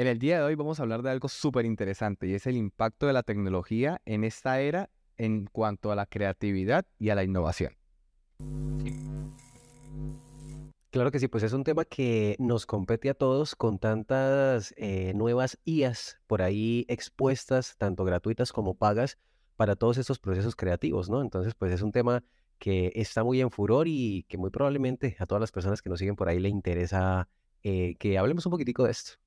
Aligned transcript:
En 0.00 0.06
el 0.06 0.18
día 0.18 0.38
de 0.38 0.44
hoy 0.44 0.54
vamos 0.54 0.80
a 0.80 0.82
hablar 0.82 1.02
de 1.02 1.10
algo 1.10 1.28
súper 1.28 1.66
interesante 1.66 2.26
y 2.26 2.32
es 2.32 2.46
el 2.46 2.56
impacto 2.56 3.06
de 3.06 3.12
la 3.12 3.22
tecnología 3.22 4.00
en 4.06 4.24
esta 4.24 4.58
era 4.58 4.88
en 5.18 5.44
cuanto 5.44 5.92
a 5.92 5.94
la 5.94 6.06
creatividad 6.06 6.86
y 6.98 7.10
a 7.10 7.14
la 7.14 7.22
innovación. 7.22 7.76
Claro 10.90 11.10
que 11.10 11.18
sí, 11.18 11.28
pues 11.28 11.42
es 11.42 11.52
un 11.52 11.64
tema 11.64 11.84
que 11.84 12.34
nos 12.38 12.64
compete 12.64 13.10
a 13.10 13.14
todos 13.14 13.54
con 13.54 13.78
tantas 13.78 14.72
eh, 14.78 15.12
nuevas 15.14 15.58
IAs 15.66 16.18
por 16.26 16.40
ahí 16.40 16.86
expuestas, 16.88 17.76
tanto 17.76 18.02
gratuitas 18.06 18.54
como 18.54 18.72
pagas, 18.72 19.18
para 19.56 19.76
todos 19.76 19.98
estos 19.98 20.18
procesos 20.18 20.56
creativos, 20.56 21.10
¿no? 21.10 21.20
Entonces, 21.20 21.54
pues 21.54 21.72
es 21.72 21.82
un 21.82 21.92
tema 21.92 22.24
que 22.58 22.90
está 22.94 23.22
muy 23.22 23.42
en 23.42 23.50
furor 23.50 23.86
y 23.86 24.24
que 24.30 24.38
muy 24.38 24.48
probablemente 24.48 25.14
a 25.18 25.26
todas 25.26 25.42
las 25.42 25.52
personas 25.52 25.82
que 25.82 25.90
nos 25.90 25.98
siguen 25.98 26.16
por 26.16 26.30
ahí 26.30 26.38
le 26.38 26.48
interesa 26.48 27.28
eh, 27.62 27.96
que 27.98 28.16
hablemos 28.16 28.46
un 28.46 28.52
poquitico 28.52 28.84
de 28.84 28.92
esto. 28.92 29.19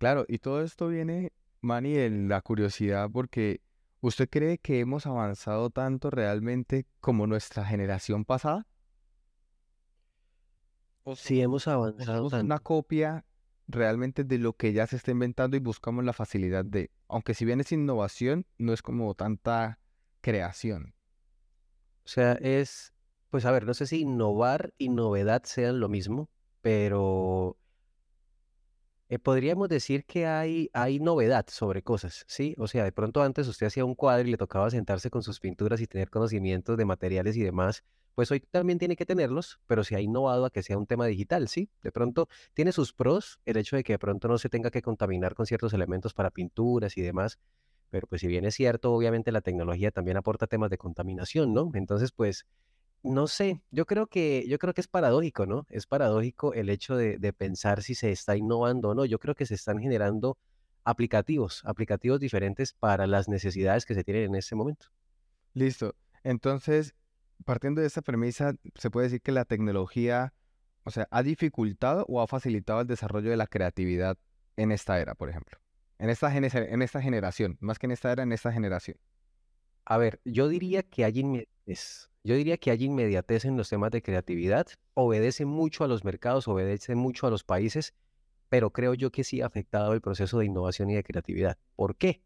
Claro, 0.00 0.24
y 0.28 0.38
todo 0.38 0.62
esto 0.62 0.88
viene, 0.88 1.30
Manny, 1.60 1.92
de 1.92 2.08
la 2.08 2.40
curiosidad 2.40 3.10
porque 3.12 3.60
¿usted 4.00 4.30
cree 4.30 4.56
que 4.56 4.80
hemos 4.80 5.04
avanzado 5.04 5.68
tanto 5.68 6.08
realmente 6.08 6.86
como 7.02 7.26
nuestra 7.26 7.66
generación 7.66 8.24
pasada? 8.24 8.66
¿O 11.04 11.14
sí, 11.14 11.42
hemos 11.42 11.68
avanzado 11.68 12.30
tanto. 12.30 12.46
una 12.46 12.58
copia 12.60 13.26
realmente 13.68 14.24
de 14.24 14.38
lo 14.38 14.54
que 14.54 14.72
ya 14.72 14.86
se 14.86 14.96
está 14.96 15.10
inventando 15.10 15.58
y 15.58 15.60
buscamos 15.60 16.02
la 16.02 16.14
facilidad 16.14 16.64
de, 16.64 16.90
aunque 17.06 17.34
si 17.34 17.44
bien 17.44 17.60
es 17.60 17.70
innovación, 17.70 18.46
no 18.56 18.72
es 18.72 18.80
como 18.80 19.14
tanta 19.14 19.80
creación. 20.22 20.94
O 22.06 22.08
sea, 22.08 22.32
es, 22.40 22.94
pues 23.28 23.44
a 23.44 23.50
ver, 23.50 23.66
no 23.66 23.74
sé 23.74 23.86
si 23.86 24.00
innovar 24.00 24.72
y 24.78 24.88
novedad 24.88 25.42
sean 25.44 25.78
lo 25.78 25.90
mismo, 25.90 26.30
pero 26.62 27.58
eh, 29.10 29.18
podríamos 29.18 29.68
decir 29.68 30.04
que 30.04 30.26
hay, 30.26 30.70
hay 30.72 31.00
novedad 31.00 31.44
sobre 31.48 31.82
cosas, 31.82 32.24
¿sí? 32.28 32.54
O 32.58 32.68
sea, 32.68 32.84
de 32.84 32.92
pronto 32.92 33.22
antes 33.22 33.48
usted 33.48 33.66
hacía 33.66 33.84
un 33.84 33.96
cuadro 33.96 34.28
y 34.28 34.30
le 34.30 34.36
tocaba 34.36 34.70
sentarse 34.70 35.10
con 35.10 35.24
sus 35.24 35.40
pinturas 35.40 35.80
y 35.80 35.88
tener 35.88 36.10
conocimientos 36.10 36.76
de 36.76 36.84
materiales 36.84 37.36
y 37.36 37.42
demás, 37.42 37.82
pues 38.14 38.30
hoy 38.30 38.38
también 38.38 38.78
tiene 38.78 38.94
que 38.94 39.06
tenerlos, 39.06 39.58
pero 39.66 39.82
se 39.82 39.96
ha 39.96 40.00
innovado 40.00 40.44
a 40.44 40.50
que 40.50 40.62
sea 40.62 40.78
un 40.78 40.86
tema 40.86 41.06
digital, 41.06 41.48
¿sí? 41.48 41.70
De 41.82 41.90
pronto 41.90 42.28
tiene 42.54 42.70
sus 42.70 42.92
pros, 42.92 43.40
el 43.46 43.56
hecho 43.56 43.74
de 43.74 43.82
que 43.82 43.94
de 43.94 43.98
pronto 43.98 44.28
no 44.28 44.38
se 44.38 44.48
tenga 44.48 44.70
que 44.70 44.80
contaminar 44.80 45.34
con 45.34 45.44
ciertos 45.44 45.72
elementos 45.74 46.14
para 46.14 46.30
pinturas 46.30 46.96
y 46.96 47.02
demás, 47.02 47.38
pero 47.90 48.06
pues 48.06 48.20
si 48.20 48.28
bien 48.28 48.44
es 48.44 48.54
cierto, 48.54 48.92
obviamente 48.92 49.32
la 49.32 49.40
tecnología 49.40 49.90
también 49.90 50.16
aporta 50.18 50.46
temas 50.46 50.70
de 50.70 50.78
contaminación, 50.78 51.52
¿no? 51.52 51.70
Entonces, 51.74 52.12
pues, 52.12 52.46
no 53.02 53.26
sé, 53.26 53.62
yo 53.70 53.86
creo 53.86 54.06
que, 54.06 54.46
yo 54.48 54.58
creo 54.58 54.74
que 54.74 54.80
es 54.80 54.88
paradójico, 54.88 55.46
¿no? 55.46 55.66
Es 55.70 55.86
paradójico 55.86 56.52
el 56.54 56.68
hecho 56.68 56.96
de, 56.96 57.18
de 57.18 57.32
pensar 57.32 57.82
si 57.82 57.94
se 57.94 58.10
está 58.10 58.36
innovando 58.36 58.90
o 58.90 58.94
no. 58.94 59.04
Yo 59.04 59.18
creo 59.18 59.34
que 59.34 59.46
se 59.46 59.54
están 59.54 59.78
generando 59.78 60.38
aplicativos, 60.84 61.62
aplicativos 61.64 62.20
diferentes 62.20 62.72
para 62.72 63.06
las 63.06 63.28
necesidades 63.28 63.86
que 63.86 63.94
se 63.94 64.04
tienen 64.04 64.24
en 64.24 64.34
ese 64.34 64.54
momento. 64.54 64.88
Listo. 65.54 65.94
Entonces, 66.22 66.94
partiendo 67.44 67.80
de 67.80 67.86
esta 67.86 68.02
premisa, 68.02 68.54
se 68.74 68.90
puede 68.90 69.06
decir 69.06 69.22
que 69.22 69.32
la 69.32 69.44
tecnología, 69.44 70.34
o 70.84 70.90
sea, 70.90 71.08
ha 71.10 71.22
dificultado 71.22 72.04
o 72.08 72.20
ha 72.20 72.26
facilitado 72.26 72.80
el 72.80 72.86
desarrollo 72.86 73.30
de 73.30 73.36
la 73.36 73.46
creatividad 73.46 74.18
en 74.56 74.72
esta 74.72 75.00
era, 75.00 75.14
por 75.14 75.30
ejemplo. 75.30 75.58
En 75.98 76.08
esta, 76.08 76.34
en 76.34 76.82
esta 76.82 77.02
generación, 77.02 77.58
más 77.60 77.78
que 77.78 77.86
en 77.86 77.92
esta 77.92 78.10
era, 78.12 78.22
en 78.22 78.32
esta 78.32 78.52
generación. 78.52 78.96
A 79.84 79.98
ver, 79.98 80.20
yo 80.24 80.48
diría 80.48 80.82
que 80.82 81.04
hay 81.04 81.46
Yo 81.66 82.34
diría 82.34 82.58
que 82.58 82.70
hay 82.70 82.84
inmediatez 82.84 83.44
en 83.44 83.56
los 83.56 83.68
temas 83.68 83.90
de 83.90 84.02
creatividad. 84.02 84.66
Obedece 84.94 85.44
mucho 85.44 85.84
a 85.84 85.88
los 85.88 86.04
mercados, 86.04 86.48
obedece 86.48 86.94
mucho 86.94 87.26
a 87.26 87.30
los 87.30 87.44
países, 87.44 87.94
pero 88.48 88.70
creo 88.72 88.94
yo 88.94 89.10
que 89.10 89.24
sí 89.24 89.40
ha 89.40 89.46
afectado 89.46 89.92
el 89.92 90.00
proceso 90.00 90.38
de 90.38 90.46
innovación 90.46 90.90
y 90.90 90.94
de 90.94 91.04
creatividad. 91.04 91.58
¿Por 91.76 91.96
qué? 91.96 92.22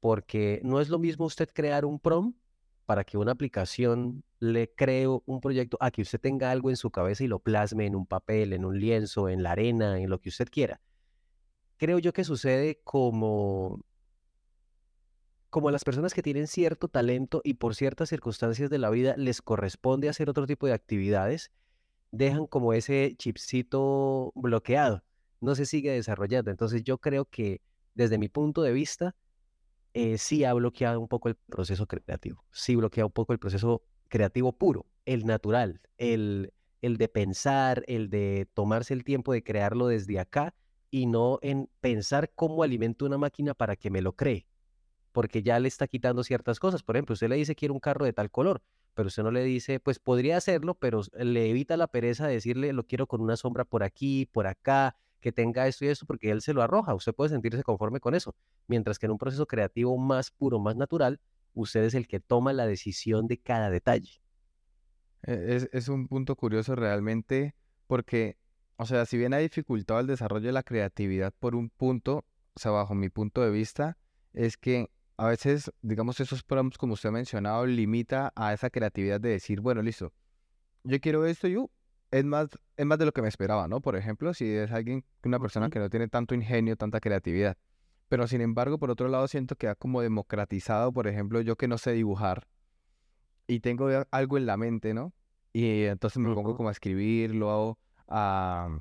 Porque 0.00 0.60
no 0.64 0.80
es 0.80 0.88
lo 0.88 0.98
mismo 0.98 1.26
usted 1.26 1.48
crear 1.52 1.84
un 1.84 1.98
PROM 1.98 2.34
para 2.84 3.04
que 3.04 3.16
una 3.16 3.32
aplicación 3.32 4.24
le 4.40 4.72
cree 4.74 5.06
un 5.06 5.40
proyecto 5.40 5.78
a 5.80 5.90
que 5.90 6.02
usted 6.02 6.20
tenga 6.20 6.50
algo 6.50 6.68
en 6.68 6.76
su 6.76 6.90
cabeza 6.90 7.22
y 7.22 7.28
lo 7.28 7.38
plasme 7.38 7.86
en 7.86 7.94
un 7.94 8.06
papel, 8.06 8.52
en 8.52 8.64
un 8.64 8.78
lienzo, 8.78 9.28
en 9.28 9.42
la 9.42 9.52
arena, 9.52 10.00
en 10.00 10.10
lo 10.10 10.20
que 10.20 10.28
usted 10.28 10.48
quiera. 10.50 10.80
Creo 11.76 11.98
yo 12.00 12.12
que 12.12 12.24
sucede 12.24 12.80
como 12.82 13.84
como 15.52 15.70
las 15.70 15.84
personas 15.84 16.14
que 16.14 16.22
tienen 16.22 16.46
cierto 16.46 16.88
talento 16.88 17.42
y 17.44 17.54
por 17.54 17.74
ciertas 17.74 18.08
circunstancias 18.08 18.70
de 18.70 18.78
la 18.78 18.88
vida 18.88 19.14
les 19.18 19.42
corresponde 19.42 20.08
hacer 20.08 20.30
otro 20.30 20.46
tipo 20.46 20.66
de 20.66 20.72
actividades, 20.72 21.52
dejan 22.10 22.46
como 22.46 22.72
ese 22.72 23.14
chipcito 23.18 24.32
bloqueado, 24.34 25.04
no 25.40 25.54
se 25.54 25.66
sigue 25.66 25.90
desarrollando. 25.90 26.50
Entonces 26.50 26.84
yo 26.84 26.96
creo 26.96 27.26
que 27.26 27.60
desde 27.92 28.16
mi 28.16 28.30
punto 28.30 28.62
de 28.62 28.72
vista, 28.72 29.14
eh, 29.92 30.16
sí 30.16 30.42
ha 30.44 30.54
bloqueado 30.54 30.98
un 30.98 31.06
poco 31.06 31.28
el 31.28 31.34
proceso 31.34 31.86
creativo, 31.86 32.42
sí 32.50 32.74
bloquea 32.74 33.04
un 33.04 33.12
poco 33.12 33.34
el 33.34 33.38
proceso 33.38 33.82
creativo 34.08 34.52
puro, 34.52 34.86
el 35.04 35.26
natural, 35.26 35.82
el, 35.98 36.54
el 36.80 36.96
de 36.96 37.08
pensar, 37.08 37.84
el 37.88 38.08
de 38.08 38.48
tomarse 38.54 38.94
el 38.94 39.04
tiempo 39.04 39.34
de 39.34 39.44
crearlo 39.44 39.88
desde 39.88 40.18
acá 40.18 40.54
y 40.90 41.04
no 41.04 41.38
en 41.42 41.68
pensar 41.82 42.32
cómo 42.34 42.62
alimento 42.62 43.04
una 43.04 43.18
máquina 43.18 43.52
para 43.52 43.76
que 43.76 43.90
me 43.90 44.00
lo 44.00 44.16
cree, 44.16 44.46
porque 45.12 45.42
ya 45.42 45.58
le 45.60 45.68
está 45.68 45.86
quitando 45.86 46.24
ciertas 46.24 46.58
cosas. 46.58 46.82
Por 46.82 46.96
ejemplo, 46.96 47.12
usted 47.12 47.28
le 47.28 47.36
dice 47.36 47.54
quiero 47.54 47.74
un 47.74 47.80
carro 47.80 48.04
de 48.04 48.12
tal 48.12 48.30
color, 48.30 48.62
pero 48.94 49.08
usted 49.08 49.22
no 49.22 49.30
le 49.30 49.44
dice, 49.44 49.80
pues 49.80 49.98
podría 49.98 50.36
hacerlo, 50.36 50.74
pero 50.74 51.02
le 51.12 51.50
evita 51.50 51.76
la 51.76 51.86
pereza 51.86 52.26
de 52.26 52.34
decirle 52.34 52.72
lo 52.72 52.84
quiero 52.84 53.06
con 53.06 53.20
una 53.20 53.36
sombra 53.36 53.64
por 53.64 53.82
aquí, 53.82 54.28
por 54.32 54.46
acá, 54.46 54.96
que 55.22 55.32
tenga 55.32 55.66
esto 55.66 55.84
y 55.84 55.88
eso, 55.88 56.04
porque 56.04 56.30
él 56.30 56.42
se 56.42 56.52
lo 56.52 56.62
arroja. 56.62 56.94
Usted 56.94 57.14
puede 57.14 57.30
sentirse 57.30 57.62
conforme 57.62 58.00
con 58.00 58.14
eso. 58.14 58.34
Mientras 58.66 58.98
que 58.98 59.06
en 59.06 59.12
un 59.12 59.18
proceso 59.18 59.46
creativo 59.46 59.96
más 59.96 60.30
puro, 60.30 60.58
más 60.58 60.76
natural, 60.76 61.20
usted 61.54 61.84
es 61.84 61.94
el 61.94 62.08
que 62.08 62.20
toma 62.20 62.52
la 62.52 62.66
decisión 62.66 63.28
de 63.28 63.38
cada 63.38 63.70
detalle. 63.70 64.20
E, 65.22 65.68
es, 65.72 65.88
un 65.88 66.08
punto 66.08 66.34
curioso 66.36 66.74
realmente 66.74 67.54
porque, 67.86 68.36
o 68.76 68.84
sea, 68.84 69.06
si 69.06 69.16
bien 69.16 69.32
ha 69.32 69.38
dificultado 69.38 70.00
el 70.00 70.08
desarrollo 70.08 70.46
de 70.46 70.52
la 70.52 70.64
creatividad 70.64 71.32
por 71.38 71.54
un 71.54 71.70
punto, 71.70 72.24
o 72.54 72.60
sea, 72.60 72.72
bajo 72.72 72.94
mi 72.94 73.08
punto 73.08 73.42
de 73.42 73.50
vista, 73.50 73.96
es 74.32 74.56
que 74.56 74.90
a 75.16 75.28
veces, 75.28 75.70
digamos, 75.82 76.20
esos 76.20 76.42
prompts, 76.42 76.78
como 76.78 76.94
usted 76.94 77.10
ha 77.10 77.12
mencionado, 77.12 77.66
limita 77.66 78.32
a 78.34 78.52
esa 78.52 78.70
creatividad 78.70 79.20
de 79.20 79.30
decir, 79.30 79.60
bueno, 79.60 79.82
listo, 79.82 80.12
yo 80.84 81.00
quiero 81.00 81.26
esto 81.26 81.48
y 81.48 81.56
uh, 81.56 81.70
es 82.10 82.24
más, 82.24 82.48
es 82.76 82.86
más 82.86 82.98
de 82.98 83.06
lo 83.06 83.12
que 83.12 83.22
me 83.22 83.28
esperaba, 83.28 83.68
¿no? 83.68 83.80
Por 83.80 83.96
ejemplo, 83.96 84.34
si 84.34 84.46
es 84.46 84.70
alguien, 84.70 85.04
una 85.24 85.38
persona 85.38 85.70
que 85.70 85.78
no 85.78 85.88
tiene 85.88 86.08
tanto 86.08 86.34
ingenio, 86.34 86.76
tanta 86.76 87.00
creatividad. 87.00 87.56
Pero 88.08 88.26
sin 88.26 88.42
embargo, 88.42 88.78
por 88.78 88.90
otro 88.90 89.08
lado, 89.08 89.26
siento 89.28 89.56
que 89.56 89.68
ha 89.68 89.74
como 89.74 90.02
democratizado, 90.02 90.92
por 90.92 91.06
ejemplo, 91.06 91.40
yo 91.40 91.56
que 91.56 91.68
no 91.68 91.78
sé 91.78 91.92
dibujar 91.92 92.46
y 93.46 93.60
tengo 93.60 93.88
algo 94.10 94.36
en 94.36 94.46
la 94.46 94.56
mente, 94.56 94.92
¿no? 94.92 95.14
Y 95.52 95.84
entonces 95.84 96.18
me 96.18 96.34
pongo 96.34 96.56
como 96.56 96.68
a 96.68 96.72
escribirlo, 96.72 97.78
a, 98.08 98.78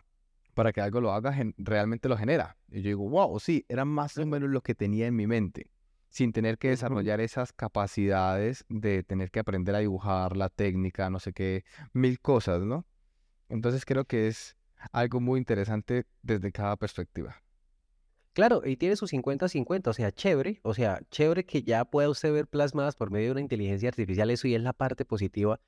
para 0.53 0.73
que 0.73 0.81
algo 0.81 0.99
lo 1.01 1.13
haga, 1.13 1.33
realmente 1.57 2.09
lo 2.09 2.17
genera. 2.17 2.57
Y 2.69 2.81
yo 2.81 2.89
digo, 2.89 3.09
wow, 3.09 3.39
sí, 3.39 3.65
era 3.69 3.85
más 3.85 4.17
o 4.17 4.25
menos 4.25 4.49
lo 4.49 4.61
que 4.61 4.75
tenía 4.75 5.07
en 5.07 5.15
mi 5.15 5.27
mente, 5.27 5.70
sin 6.11 6.33
tener 6.33 6.57
que 6.57 6.69
desarrollar 6.69 7.21
esas 7.21 7.53
capacidades 7.53 8.65
de 8.69 9.01
tener 9.01 9.31
que 9.31 9.39
aprender 9.39 9.73
a 9.75 9.79
dibujar, 9.79 10.37
la 10.37 10.49
técnica, 10.49 11.09
no 11.09 11.19
sé 11.19 11.33
qué, 11.33 11.63
mil 11.93 12.19
cosas, 12.19 12.61
¿no? 12.61 12.85
Entonces 13.49 13.85
creo 13.85 14.05
que 14.05 14.27
es 14.27 14.55
algo 14.91 15.21
muy 15.21 15.39
interesante 15.39 16.05
desde 16.21 16.51
cada 16.51 16.75
perspectiva. 16.75 17.41
Claro, 18.33 18.61
y 18.65 18.77
tiene 18.77 18.95
su 18.95 19.07
50-50, 19.07 19.87
o 19.87 19.93
sea, 19.93 20.11
chévere, 20.11 20.59
o 20.63 20.73
sea, 20.73 21.01
chévere 21.09 21.45
que 21.45 21.63
ya 21.63 21.85
pueda 21.85 22.09
usted 22.09 22.31
ver 22.31 22.47
plasmadas 22.47 22.95
por 22.95 23.09
medio 23.09 23.27
de 23.27 23.31
una 23.31 23.41
inteligencia 23.41 23.89
artificial, 23.89 24.29
eso 24.29 24.47
y 24.47 24.55
es 24.55 24.61
la 24.61 24.73
parte 24.73 25.05
positiva, 25.05 25.59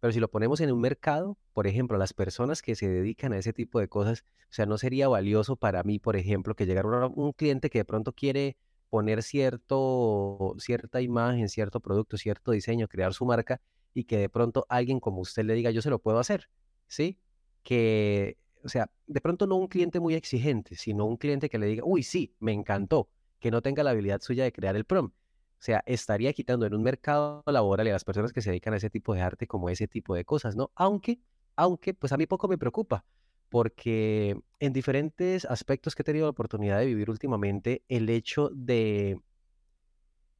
pero 0.00 0.12
si 0.12 0.20
lo 0.20 0.30
ponemos 0.30 0.60
en 0.60 0.72
un 0.72 0.80
mercado, 0.80 1.38
por 1.54 1.66
ejemplo, 1.66 1.96
las 1.96 2.12
personas 2.12 2.60
que 2.60 2.74
se 2.74 2.88
dedican 2.88 3.32
a 3.32 3.38
ese 3.38 3.52
tipo 3.52 3.80
de 3.80 3.88
cosas, 3.88 4.24
o 4.44 4.52
sea, 4.52 4.66
no 4.66 4.78
sería 4.78 5.08
valioso 5.08 5.56
para 5.56 5.82
mí, 5.84 5.98
por 5.98 6.16
ejemplo, 6.16 6.54
que 6.54 6.66
llegara 6.66 7.06
un, 7.06 7.32
cliente 7.32 7.70
que 7.70 7.78
de 7.78 7.84
pronto 7.84 8.12
quiere 8.12 8.56
poner 8.90 9.22
cierto, 9.22 10.54
cierta 10.58 11.00
imagen, 11.00 11.48
cierto 11.48 11.80
producto, 11.80 12.16
cierto 12.16 12.52
diseño, 12.52 12.88
crear 12.88 13.14
su 13.14 13.24
marca, 13.26 13.60
y 13.94 14.04
que 14.04 14.18
de 14.18 14.28
pronto 14.28 14.66
alguien 14.68 15.00
como 15.00 15.20
usted 15.20 15.44
le 15.44 15.54
diga, 15.54 15.70
yo 15.70 15.82
se 15.82 15.90
lo 15.90 15.98
puedo 16.00 16.18
hacer, 16.18 16.48
¿sí? 16.86 17.18
Que 17.62 18.38
o 18.66 18.68
sea, 18.68 18.90
de 19.06 19.20
pronto 19.20 19.46
no 19.46 19.54
un 19.56 19.68
cliente 19.68 20.00
muy 20.00 20.14
exigente, 20.14 20.74
sino 20.74 21.06
un 21.06 21.16
cliente 21.16 21.48
que 21.48 21.56
le 21.58 21.66
diga, 21.66 21.84
uy, 21.86 22.02
sí, 22.02 22.34
me 22.40 22.52
encantó, 22.52 23.08
que 23.38 23.52
no 23.52 23.62
tenga 23.62 23.84
la 23.84 23.90
habilidad 23.90 24.20
suya 24.20 24.42
de 24.42 24.52
crear 24.52 24.74
el 24.74 24.84
prom. 24.84 25.06
O 25.06 25.62
sea, 25.62 25.84
estaría 25.86 26.32
quitando 26.32 26.66
en 26.66 26.74
un 26.74 26.82
mercado 26.82 27.44
laboral 27.46 27.86
a 27.86 27.92
las 27.92 28.04
personas 28.04 28.32
que 28.32 28.42
se 28.42 28.50
dedican 28.50 28.74
a 28.74 28.78
ese 28.78 28.90
tipo 28.90 29.14
de 29.14 29.22
arte 29.22 29.46
como 29.46 29.70
ese 29.70 29.86
tipo 29.86 30.16
de 30.16 30.24
cosas, 30.24 30.56
¿no? 30.56 30.72
Aunque, 30.74 31.20
aunque, 31.54 31.94
pues 31.94 32.12
a 32.12 32.16
mí 32.16 32.26
poco 32.26 32.48
me 32.48 32.58
preocupa, 32.58 33.04
porque 33.48 34.38
en 34.58 34.72
diferentes 34.72 35.44
aspectos 35.44 35.94
que 35.94 36.02
he 36.02 36.04
tenido 36.04 36.26
la 36.26 36.30
oportunidad 36.30 36.78
de 36.78 36.86
vivir 36.86 37.10
últimamente, 37.10 37.82
el 37.88 38.08
hecho 38.08 38.50
de, 38.54 39.20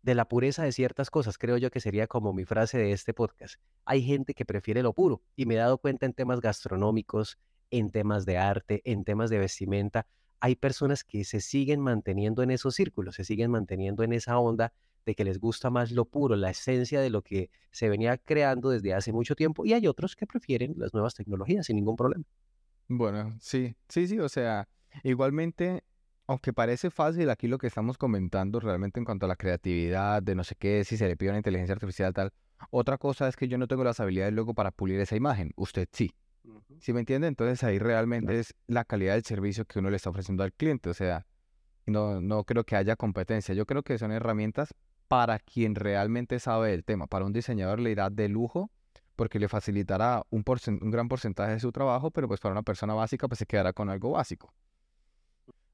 de 0.03 0.15
la 0.15 0.29
pureza 0.29 0.63
de 0.63 0.73
ciertas 0.73 1.11
cosas, 1.11 1.39
creo 1.39 1.57
yo 1.57 1.71
que 1.71 1.81
sería 1.81 2.07
como 2.07 2.33
mi 2.33 2.45
frase 2.45 2.79
de 2.79 2.93
este 2.93 3.13
podcast. 3.13 3.57
Hay 3.85 4.03
gente 4.03 4.35
que 4.35 4.45
prefiere 4.45 4.83
lo 4.83 4.93
puro 4.93 5.23
y 5.35 5.47
me 5.47 5.55
he 5.55 5.59
dado 5.59 5.79
cuenta 5.79 6.07
en 6.07 6.13
temas 6.13 6.41
gastronómicos, 6.41 7.39
en 7.71 7.91
temas 7.91 8.25
de 8.25 8.39
arte, 8.39 8.83
en 8.85 9.05
temas 9.05 9.31
de 9.31 9.39
vestimenta. 9.39 10.07
hay 10.39 10.55
personas 10.55 11.03
que 11.03 11.25
se 11.25 11.41
siguen 11.41 11.81
manteniendo 11.81 12.43
en 12.43 12.51
esos 12.51 12.75
círculos, 12.75 13.17
se 13.17 13.25
siguen 13.25 13.51
manteniendo 13.51 14.03
en 14.05 14.13
esa 14.13 14.39
onda 14.39 14.73
de 15.07 15.15
que 15.15 15.25
les 15.25 15.41
gusta 15.41 15.71
más 15.71 15.93
lo 15.93 16.05
puro, 16.05 16.37
la 16.37 16.51
esencia 16.51 17.01
de 17.01 17.11
lo 17.11 17.23
que 17.23 17.51
se 17.71 17.89
venía 17.89 18.19
creando 18.19 18.71
desde 18.71 18.93
hace 18.95 19.13
mucho 19.13 19.35
tiempo 19.35 19.65
y 19.65 19.73
hay 19.73 19.87
otros 19.87 20.15
que 20.17 20.27
prefieren 20.27 20.75
las 20.77 20.93
nuevas 20.93 21.15
tecnologías 21.15 21.67
sin 21.67 21.77
ningún 21.77 21.97
problema. 21.97 22.25
Bueno, 22.89 23.37
sí, 23.41 23.77
sí, 23.89 24.07
sí, 24.07 24.19
o 24.21 24.29
sea, 24.29 24.69
igualmente, 25.03 25.83
aunque 26.27 26.53
parece 26.53 26.91
fácil 26.91 27.31
aquí 27.31 27.49
lo 27.49 27.59
que 27.59 27.67
estamos 27.67 27.99
comentando 27.99 28.61
realmente 28.61 29.01
en 29.01 29.05
cuanto 29.05 29.27
a 29.27 29.29
la 29.29 29.37
creatividad, 29.37 30.23
de 30.23 30.35
no 30.35 30.45
sé 30.45 30.55
qué, 30.57 30.85
si 30.85 30.97
se 30.97 31.09
le 31.09 31.17
pide 31.17 31.31
una 31.31 31.39
inteligencia 31.39 31.73
artificial 31.73 32.13
tal, 32.13 32.33
otra 32.71 32.97
cosa 32.97 33.29
es 33.29 33.37
que 33.37 33.49
yo 33.49 33.59
no 33.59 33.67
tengo 33.67 33.83
las 33.85 33.99
habilidades 33.99 34.33
luego 34.33 34.55
para 34.55 34.71
pulir 34.71 35.01
esa 35.01 35.17
imagen, 35.17 35.51
usted 35.57 35.89
sí. 35.93 36.13
¿Sí 36.79 36.93
me 36.93 37.01
entiende? 37.01 37.27
Entonces 37.27 37.65
ahí 37.65 37.81
realmente 37.81 38.39
es 38.39 38.55
la 38.69 38.85
calidad 38.85 39.15
del 39.15 39.25
servicio 39.25 39.65
que 39.65 39.81
uno 39.81 39.91
le 39.91 39.97
está 39.97 40.11
ofreciendo 40.11 40.45
al 40.45 40.53
cliente, 40.53 40.89
o 40.89 40.95
sea, 40.95 41.27
no, 41.87 42.21
no 42.21 42.45
creo 42.45 42.63
que 42.65 42.77
haya 42.77 42.95
competencia, 42.95 43.53
yo 43.53 43.67
creo 43.67 43.83
que 43.83 43.99
son 43.99 44.13
herramientas 44.13 44.75
para 45.09 45.39
quien 45.41 45.75
realmente 45.75 46.39
sabe 46.39 46.71
del 46.71 46.85
tema. 46.85 47.07
Para 47.07 47.25
un 47.25 47.33
diseñador 47.33 47.81
le 47.81 47.91
irá 47.91 48.11
de 48.11 48.29
lujo 48.29 48.71
porque 49.17 49.39
le 49.39 49.49
facilitará 49.49 50.23
un, 50.31 50.45
gran 50.91 51.09
porcentaje 51.09 51.53
de 51.53 51.61
su 51.61 51.73
trabajo, 51.73 52.11
pero 52.11 52.29
pues 52.29 52.41
para 52.41 52.53
una 52.53 52.63
persona 52.63 52.95
básica 52.95 53.27
pues 53.29 53.39
se 53.39 53.47
quedará 53.47 53.73
con 53.73 53.91
algo 53.91 54.13
básico. 54.13 54.53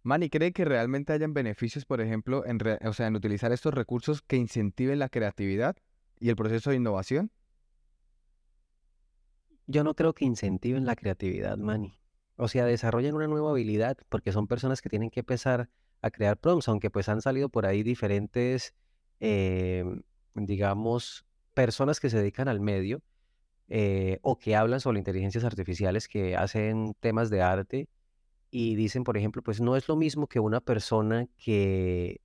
Manny, 0.05 0.31
¿cree 0.31 0.53
que 0.53 0.65
realmente 0.65 1.13
hayan 1.13 1.35
beneficios, 1.35 1.85
por 1.85 2.01
ejemplo, 2.01 2.45
en, 2.47 3.17
utilizar 3.17 3.53
estos 3.53 3.75
recursos 3.75 4.23
que 4.23 4.37
incentiven 4.37 4.99
la 4.99 5.09
creatividad 5.09 5.77
y 6.19 6.29
el 6.29 6.37
proceso 6.37 6.71
de 6.71 6.77
innovación? 6.77 7.31
Yo 9.67 9.85
no 9.85 9.95
creo 9.95 10.13
que 10.13 10.25
incentiven 10.25 10.87
la 10.87 10.97
creatividad, 10.97 11.57
Manny. 11.57 11.99
O 12.37 12.49
sea, 12.49 12.65
desarrollen 12.65 13.15
una 13.15 13.29
nueva 13.29 13.51
habilidad 13.51 13.97
porque 14.09 14.33
son 14.33 14.49
personas 14.49 14.83
que 14.83 14.89
tienen 14.89 15.11
que 15.11 15.21
empezar 15.21 15.69
a 16.01 16.11
crear 16.11 16.37
prompts, 16.37 16.67
aunque 16.69 16.91
pues 16.91 17.09
han 17.09 17.21
salido 17.21 17.49
por 17.49 17.67
ahí 17.67 17.85
diferentes 17.85 18.75
Em, 19.25 20.03
digamos, 20.35 21.25
personas 21.55 22.01
que 22.01 22.11
se 22.11 22.19
dedican 22.19 22.49
al 22.49 22.59
medio 22.59 23.03
eh, 23.69 24.19
o 24.23 24.39
que 24.39 24.57
hablan 24.57 24.81
sobre 24.81 24.99
inteligencias 24.99 25.45
artificiales 25.45 26.09
que 26.09 26.37
hacen 26.37 26.95
temas 27.01 27.31
de 27.31 27.43
arte 27.43 27.89
y 28.51 28.77
dicen, 28.77 29.05
por 29.05 29.17
ejemplo, 29.17 29.43
pues 29.43 29.61
no 29.61 29.77
es 29.77 29.89
lo 29.89 29.97
mismo 29.97 30.27
que 30.27 30.41
una 30.41 30.61
persona 30.61 31.27
que 31.39 32.21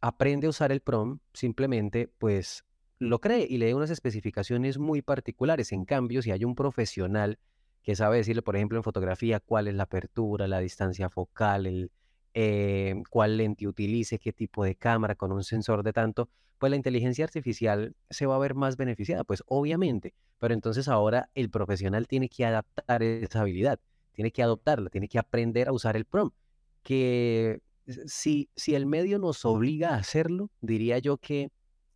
aprende 0.00 0.46
a 0.46 0.50
usar 0.50 0.72
el 0.72 0.80
prompt, 0.80 1.22
simplemente 1.34 2.10
pues 2.18 2.64
lo 2.98 3.20
cree 3.20 3.46
y 3.48 3.58
lee 3.58 3.72
unas 3.72 3.90
especificaciones 3.90 4.78
muy 4.78 5.02
particulares. 5.02 5.72
En 5.72 5.84
cambio, 5.84 6.22
si 6.22 6.30
hay 6.30 6.44
un 6.44 6.54
profesional 6.54 7.38
que 7.82 7.96
sabe 7.96 8.18
decirle, 8.18 8.42
por 8.42 8.56
ejemplo, 8.56 8.78
en 8.78 8.84
fotografía, 8.84 9.40
cuál 9.40 9.68
es 9.68 9.74
la 9.74 9.84
apertura, 9.84 10.48
la 10.48 10.60
distancia 10.60 11.08
focal, 11.08 11.66
el, 11.66 11.90
eh, 12.34 12.94
cuál 13.10 13.36
lente 13.36 13.66
utilice, 13.66 14.18
qué 14.18 14.32
tipo 14.32 14.64
de 14.64 14.74
cámara 14.76 15.14
con 15.14 15.32
un 15.32 15.44
sensor 15.44 15.82
de 15.82 15.92
tanto, 15.92 16.28
pues 16.58 16.70
la 16.70 16.76
inteligencia 16.76 17.24
artificial 17.24 17.96
se 18.10 18.26
va 18.26 18.36
a 18.36 18.38
ver 18.38 18.54
más 18.54 18.76
beneficiada, 18.76 19.24
pues 19.24 19.42
obviamente, 19.46 20.14
pero 20.38 20.54
entonces 20.54 20.88
ahora 20.88 21.30
el 21.34 21.50
profesional 21.50 22.06
tiene 22.06 22.28
que 22.28 22.44
adaptar 22.44 23.02
esa 23.02 23.40
habilidad, 23.40 23.80
tiene 24.12 24.30
que 24.30 24.42
adoptarla, 24.42 24.90
tiene 24.90 25.08
que 25.08 25.18
aprender 25.18 25.68
a 25.68 25.72
usar 25.72 25.96
el 25.96 26.04
prompt, 26.04 26.36
que 26.82 27.60
si, 28.06 28.50
si 28.56 28.74
el 28.74 28.86
medio 28.86 29.18
nos 29.18 29.44
obliga 29.44 29.90
a 29.90 29.96
hacerlo, 29.96 30.50
diría 30.60 30.98
yo 30.98 31.16
que 31.16 31.50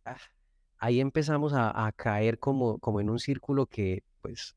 ah, 0.05 0.17
ahí 0.77 0.99
empezamos 0.99 1.53
a, 1.55 1.91
caer 1.95 2.39
como, 2.39 2.79
como 2.79 2.99
en 3.01 3.09
un 3.09 3.19
círculo 3.19 3.67
que, 3.67 4.03
pues, 4.21 4.55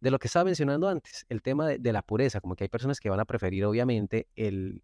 de 0.00 0.10
lo 0.10 0.18
que 0.18 0.28
estaba 0.28 0.44
mencionando 0.44 0.88
antes, 0.88 1.26
el 1.28 1.42
tema 1.42 1.66
de, 1.66 1.92
la 1.92 2.02
pureza, 2.02 2.40
como 2.40 2.56
que 2.56 2.64
hay 2.64 2.68
personas 2.68 3.00
que 3.00 3.10
van 3.10 3.20
a 3.20 3.24
preferir 3.24 3.64
obviamente 3.64 4.28
el, 4.34 4.82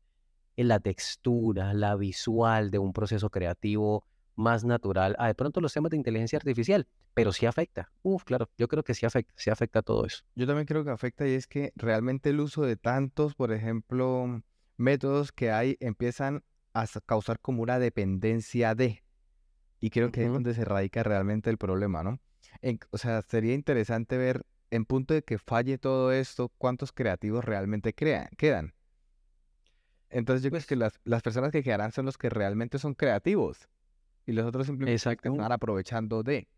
en 0.56 0.68
la 0.68 0.80
textura, 0.80 1.74
la 1.74 1.96
visual 1.96 2.70
de 2.70 2.78
un 2.78 2.92
proceso 2.92 3.30
creativo 3.30 4.04
más 4.34 4.64
natural 4.64 5.16
a 5.18 5.28
de 5.28 5.34
pronto 5.34 5.60
los 5.60 5.72
temas 5.72 5.90
de 5.90 5.96
inteligencia 5.96 6.36
artificial, 6.36 6.86
pero 7.14 7.32
sí 7.32 7.46
afecta. 7.46 7.90
Uf, 8.02 8.24
claro, 8.24 8.50
yo 8.58 8.68
creo 8.68 8.84
que 8.84 8.94
sí 8.94 9.06
afecta, 9.06 9.32
sí 9.36 9.50
afecta 9.50 9.82
todo 9.82 10.04
eso. 10.04 10.24
Yo 10.34 10.46
también 10.46 10.66
creo 10.66 10.84
que 10.84 10.90
afecta 10.90 11.26
y 11.26 11.32
es 11.32 11.46
que 11.46 11.72
realmente 11.74 12.30
el 12.30 12.40
uso 12.40 12.62
de 12.62 12.76
tantos, 12.76 13.34
por 13.34 13.52
ejemplo, 13.52 14.42
métodos 14.76 15.32
que 15.32 15.50
hay 15.50 15.76
empiezan 15.80 16.44
a 16.74 16.86
causar 17.06 17.40
como 17.40 17.62
una 17.62 17.78
dependencia 17.78 18.74
de. 18.74 19.02
Y 19.80 19.90
creo 19.90 20.10
que 20.12 20.24
es 20.24 20.30
donde 20.30 20.54
se 20.54 20.64
radica 20.64 21.02
realmente 21.02 21.50
el 21.50 21.58
problema, 21.58 22.02
¿no? 22.02 22.20
o 22.90 22.98
sea, 22.98 23.22
sería 23.22 23.54
interesante 23.54 24.16
ver 24.16 24.44
en 24.70 24.84
punto 24.84 25.14
de 25.14 25.22
que 25.22 25.38
falle 25.38 25.78
todo 25.78 26.12
esto, 26.12 26.50
cuántos 26.58 26.92
creativos 26.92 27.44
realmente 27.44 27.94
crean, 27.94 28.28
quedan. 28.36 28.74
Entonces 30.16 30.42
yo 30.42 30.48
creo 30.48 30.60
pues 30.60 30.66
que 30.66 30.76
las, 30.76 30.98
las 31.04 31.20
personas 31.20 31.52
que 31.52 31.62
quedarán 31.62 31.92
son 31.92 32.06
los 32.06 32.16
que 32.16 32.30
realmente 32.30 32.78
son 32.78 32.94
creativos 32.94 33.68
y 34.24 34.32
los 34.32 34.46
otros 34.46 34.66
simplemente 34.66 34.94
están 34.94 35.52
aprovechando 35.52 36.22
de. 36.22 36.48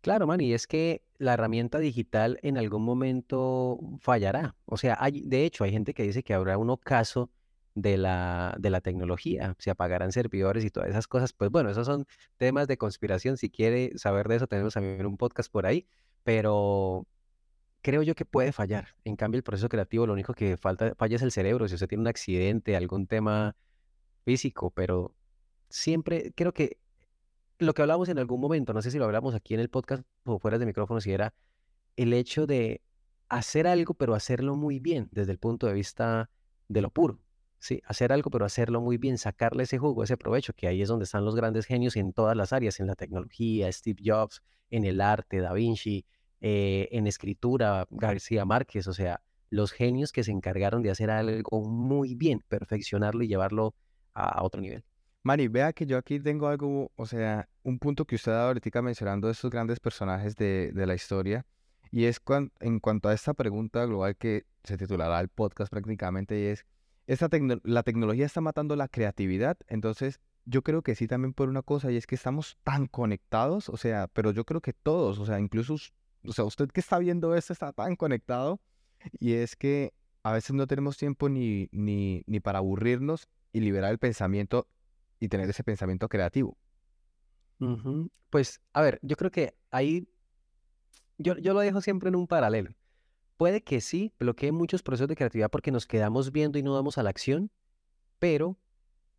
Claro, 0.00 0.28
man, 0.28 0.40
y 0.40 0.52
es 0.52 0.68
que 0.68 1.02
la 1.18 1.34
herramienta 1.34 1.80
digital 1.80 2.38
en 2.42 2.58
algún 2.58 2.84
momento 2.84 3.80
fallará. 3.98 4.54
O 4.64 4.76
sea, 4.76 4.96
hay, 5.00 5.22
de 5.22 5.44
hecho, 5.44 5.64
hay 5.64 5.72
gente 5.72 5.92
que 5.92 6.04
dice 6.04 6.22
que 6.22 6.34
habrá 6.34 6.56
un 6.56 6.70
ocaso 6.70 7.30
de 7.74 7.98
la, 7.98 8.54
de 8.60 8.70
la 8.70 8.80
tecnología, 8.80 9.56
se 9.58 9.70
apagarán 9.70 10.12
servidores 10.12 10.64
y 10.64 10.70
todas 10.70 10.88
esas 10.88 11.08
cosas. 11.08 11.32
Pues 11.32 11.50
bueno, 11.50 11.68
esos 11.68 11.86
son 11.86 12.06
temas 12.36 12.68
de 12.68 12.76
conspiración. 12.78 13.38
Si 13.38 13.50
quiere 13.50 13.98
saber 13.98 14.28
de 14.28 14.36
eso, 14.36 14.46
tenemos 14.46 14.74
también 14.74 15.04
un 15.04 15.16
podcast 15.16 15.50
por 15.50 15.66
ahí. 15.66 15.84
Pero 16.22 17.08
creo 17.82 18.02
yo 18.02 18.14
que 18.14 18.24
puede 18.24 18.52
fallar. 18.52 18.96
En 19.04 19.16
cambio, 19.16 19.38
el 19.38 19.42
proceso 19.42 19.68
creativo, 19.68 20.06
lo 20.06 20.12
único 20.12 20.34
que 20.34 20.56
falta, 20.56 20.94
falla 20.96 21.16
es 21.16 21.22
el 21.22 21.32
cerebro. 21.32 21.68
Si 21.68 21.74
usted 21.74 21.88
tiene 21.88 22.02
un 22.02 22.08
accidente, 22.08 22.76
algún 22.76 23.06
tema 23.06 23.56
físico, 24.24 24.70
pero 24.70 25.14
siempre 25.68 26.32
creo 26.34 26.52
que 26.52 26.78
lo 27.58 27.74
que 27.74 27.82
hablamos 27.82 28.08
en 28.08 28.18
algún 28.18 28.40
momento, 28.40 28.72
no 28.72 28.82
sé 28.82 28.90
si 28.90 28.98
lo 28.98 29.04
hablamos 29.04 29.34
aquí 29.34 29.54
en 29.54 29.60
el 29.60 29.68
podcast 29.68 30.04
o 30.24 30.38
fuera 30.38 30.58
de 30.58 30.66
micrófono, 30.66 31.00
si 31.00 31.12
era 31.12 31.34
el 31.96 32.12
hecho 32.12 32.46
de 32.46 32.82
hacer 33.28 33.66
algo, 33.66 33.94
pero 33.94 34.14
hacerlo 34.14 34.56
muy 34.56 34.78
bien 34.78 35.08
desde 35.12 35.32
el 35.32 35.38
punto 35.38 35.66
de 35.66 35.74
vista 35.74 36.30
de 36.68 36.82
lo 36.82 36.90
puro. 36.90 37.18
Sí, 37.58 37.80
hacer 37.86 38.12
algo, 38.12 38.30
pero 38.30 38.44
hacerlo 38.44 38.80
muy 38.80 38.98
bien, 38.98 39.18
sacarle 39.18 39.62
ese 39.62 39.78
jugo, 39.78 40.02
ese 40.02 40.16
provecho, 40.16 40.52
que 40.52 40.66
ahí 40.66 40.82
es 40.82 40.88
donde 40.88 41.04
están 41.04 41.24
los 41.24 41.36
grandes 41.36 41.64
genios 41.66 41.94
en 41.96 42.12
todas 42.12 42.36
las 42.36 42.52
áreas, 42.52 42.80
en 42.80 42.88
la 42.88 42.96
tecnología, 42.96 43.70
Steve 43.70 44.02
Jobs, 44.04 44.42
en 44.70 44.84
el 44.84 45.00
arte, 45.00 45.38
Da 45.38 45.52
Vinci, 45.52 46.04
eh, 46.44 46.88
en 46.90 47.06
escritura, 47.06 47.86
García 47.88 48.44
Márquez, 48.44 48.88
o 48.88 48.92
sea, 48.92 49.22
los 49.48 49.70
genios 49.70 50.10
que 50.10 50.24
se 50.24 50.32
encargaron 50.32 50.82
de 50.82 50.90
hacer 50.90 51.08
algo 51.08 51.62
muy 51.62 52.16
bien, 52.16 52.42
perfeccionarlo 52.48 53.22
y 53.22 53.28
llevarlo 53.28 53.76
a, 54.12 54.42
otro 54.42 54.60
nivel. 54.60 54.82
Mari, 55.22 55.46
vea 55.46 55.72
que 55.72 55.86
yo 55.86 55.96
aquí 55.96 56.18
tengo 56.18 56.48
algo, 56.48 56.90
o 56.96 57.06
sea, 57.06 57.48
un 57.62 57.78
punto 57.78 58.06
que 58.06 58.16
usted 58.16 58.32
ha 58.32 58.36
dado 58.36 58.48
ahorita 58.48 58.82
mencionando 58.82 59.30
estos 59.30 59.52
grandes 59.52 59.78
personajes 59.78 60.34
de, 60.34 60.72
la 60.74 60.94
historia, 60.94 61.46
y 61.92 62.06
es 62.06 62.20
en 62.58 62.80
cuanto 62.80 63.08
a 63.08 63.14
esta 63.14 63.34
pregunta 63.34 63.84
global 63.86 64.16
que 64.16 64.44
se 64.64 64.76
titulará 64.76 65.20
el 65.20 65.28
podcast 65.28 65.70
prácticamente, 65.70 66.40
y 66.40 66.46
es, 66.46 66.66
esta 67.06 67.28
la 67.62 67.84
tecnología 67.84 68.26
está 68.26 68.40
matando 68.40 68.74
la 68.74 68.88
creatividad, 68.88 69.56
entonces 69.68 70.18
yo 70.44 70.62
creo 70.62 70.82
que 70.82 70.96
sí 70.96 71.06
también 71.06 71.34
por 71.34 71.48
una 71.48 71.62
cosa, 71.62 71.92
y 71.92 71.96
es 71.96 72.08
que 72.08 72.16
estamos 72.16 72.58
tan 72.64 72.88
conectados, 72.88 73.68
o 73.68 73.76
sea, 73.76 74.08
pero 74.08 74.32
yo 74.32 74.44
creo 74.44 74.60
que 74.60 74.72
todos, 74.72 75.20
o 75.20 75.26
sea, 75.26 75.38
incluso 75.38 75.76
o 76.26 76.32
sea, 76.32 76.44
usted 76.44 76.68
que 76.68 76.80
está 76.80 76.98
viendo 76.98 77.34
esto 77.34 77.52
está 77.52 77.72
tan 77.72 77.96
conectado 77.96 78.60
y 79.18 79.34
es 79.34 79.56
que 79.56 79.92
a 80.22 80.32
veces 80.32 80.52
no 80.52 80.66
tenemos 80.66 80.96
tiempo 80.96 81.28
ni, 81.28 81.68
ni, 81.72 82.22
ni 82.26 82.40
para 82.40 82.58
aburrirnos 82.58 83.28
y 83.52 83.60
liberar 83.60 83.90
el 83.90 83.98
pensamiento 83.98 84.68
y 85.18 85.28
tener 85.28 85.48
ese 85.50 85.64
pensamiento 85.64 86.08
creativo. 86.08 86.56
Pues, 88.30 88.60
a 88.72 88.82
ver, 88.82 88.98
yo 89.02 89.16
creo 89.16 89.30
que 89.30 89.54
ahí, 89.70 90.08
yo, 91.18 91.36
yo 91.38 91.54
lo 91.54 91.60
dejo 91.60 91.80
siempre 91.80 92.08
en 92.08 92.16
un 92.16 92.26
paralelo. 92.26 92.72
Puede 93.36 93.62
que 93.62 93.80
sí, 93.80 94.12
bloquee 94.18 94.52
muchos 94.52 94.82
procesos 94.82 95.08
de 95.08 95.16
creatividad 95.16 95.50
porque 95.50 95.70
nos 95.70 95.86
quedamos 95.86 96.32
viendo 96.32 96.58
y 96.58 96.62
no 96.62 96.74
damos 96.74 96.98
a 96.98 97.02
la 97.02 97.10
acción, 97.10 97.50
pero 98.18 98.58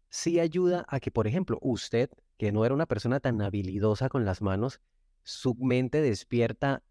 sí 0.10 0.40
ayuda 0.40 0.86
a 0.88 1.00
que, 1.00 1.12
por 1.12 1.28
ejemplo, 1.28 1.58
usted, 1.62 2.10
que 2.38 2.52
no 2.52 2.66
era 2.66 2.74
una 2.74 2.86
persona 2.86 3.20
tan 3.20 3.42
habilidosa 3.42 4.10
con 4.10 4.26
las 4.26 4.42
manos, 4.42 4.80
su 5.24 5.56
mente 5.56 6.02
despierta 6.02 6.84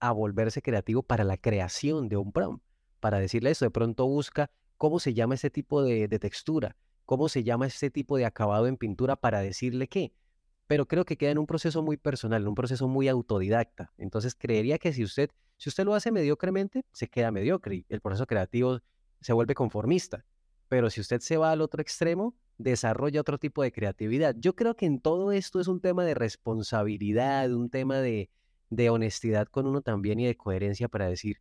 a 0.00 0.12
volverse 0.12 0.62
creativo 0.62 1.02
para 1.02 1.24
la 1.24 1.36
creación 1.36 2.08
de 2.08 2.16
un 2.16 2.32
prompt, 2.32 2.64
para 2.98 3.20
decirle 3.20 3.50
eso. 3.50 3.64
De 3.64 3.70
pronto 3.70 4.06
busca 4.06 4.50
cómo 4.76 4.98
se 4.98 5.14
llama 5.14 5.34
ese 5.34 5.50
tipo 5.50 5.82
de, 5.82 6.08
textura, 6.18 6.76
cómo 7.04 7.28
se 7.28 7.44
llama 7.44 7.66
ese 7.66 7.90
tipo 7.90 8.16
de 8.16 8.24
acabado 8.24 8.66
en 8.66 8.76
pintura 8.76 9.16
para 9.16 9.40
decirle 9.40 9.88
qué. 9.88 10.12
Pero 10.66 10.86
creo 10.86 11.04
que 11.04 11.16
queda 11.16 11.32
en 11.32 11.38
un 11.38 11.46
proceso 11.46 11.82
muy 11.82 11.96
personal, 11.96 12.42
en 12.42 12.48
un 12.48 12.54
proceso 12.54 12.88
muy 12.88 13.08
autodidacta. 13.08 13.92
Entonces 13.98 14.34
creería 14.34 14.78
que 14.78 14.92
si 14.92 15.04
usted, 15.04 15.30
si 15.56 15.68
usted 15.68 15.84
lo 15.84 15.94
hace 15.94 16.12
mediocremente, 16.12 16.84
se 16.92 17.08
queda 17.08 17.30
mediocre 17.30 17.76
y 17.76 17.86
el 17.88 18.00
proceso 18.00 18.26
creativo 18.26 18.80
se 19.20 19.32
vuelve 19.32 19.54
conformista. 19.54 20.24
Pero 20.68 20.88
si 20.88 21.00
usted 21.00 21.20
se 21.20 21.36
va 21.36 21.50
al 21.50 21.60
otro 21.60 21.82
extremo, 21.82 22.34
desarrolla 22.56 23.20
otro 23.20 23.38
tipo 23.38 23.62
de 23.62 23.72
creatividad. 23.72 24.36
Yo 24.38 24.54
creo 24.54 24.76
que 24.76 24.86
en 24.86 25.00
todo 25.00 25.32
esto 25.32 25.60
es 25.60 25.66
un 25.66 25.80
tema 25.80 26.04
de 26.04 26.14
responsabilidad, 26.14 27.52
un 27.52 27.68
tema 27.70 27.98
de, 27.98 28.30
de 28.70 28.90
honestidad 28.90 29.48
con 29.48 29.66
uno 29.66 29.82
también 29.82 30.20
y 30.20 30.26
de 30.26 30.36
coherencia 30.36 30.88
para 30.88 31.08
decir, 31.08 31.40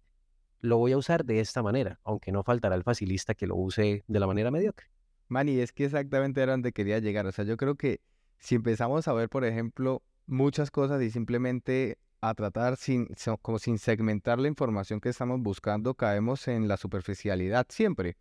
lo 0.62 0.77
voy 0.77 0.91
a 0.91 0.98
usar 0.98 1.24
de 1.25 1.39
esta 1.39 1.63
manera, 1.63 2.00
aunque 2.03 2.31
no 2.31 2.43
faltará 2.43 2.75
el 2.75 2.83
facilista 2.83 3.33
que 3.33 3.48
lo 3.48 3.55
use 3.55 4.03
de 4.07 4.19
la 4.19 4.27
manera 4.27 4.51
mediocre. 4.51 4.88
Manny, 5.29 5.59
es 5.59 5.71
que 5.71 5.86
exactamente 5.86 6.41
era 6.41 6.53
donde 6.53 6.74
quería 6.74 7.00
llegar. 7.00 7.25
O 7.27 7.31
sea, 7.31 7.45
yo 7.45 7.55
creo 7.55 7.75
que 7.75 8.01
si 8.39 8.55
empezamos 8.55 9.07
a 9.07 9.13
ver, 9.13 9.29
por 9.29 9.45
ejemplo, 9.45 10.01
muchas 10.25 10.71
cosas 10.71 11.01
y 11.01 11.12
simplemente 11.12 11.98
a 12.21 12.33
tratar 12.33 12.75
sin, 12.75 13.07
como 13.41 13.59
sin 13.59 13.77
segmentar 13.77 14.39
la 14.39 14.48
información 14.48 15.00
que 15.00 15.09
estamos 15.09 15.39
buscando, 15.39 15.93
caemos 15.93 16.48
en 16.48 16.67
la 16.67 16.77
superficialidad 16.77 17.67
siempre. 17.69 18.17